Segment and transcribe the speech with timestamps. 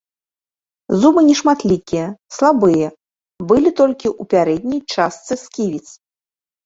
[1.01, 2.05] Зубы нешматлікія,
[2.37, 2.87] слабыя,
[3.51, 5.87] былі толькі ў пярэдняй частцы сківіц.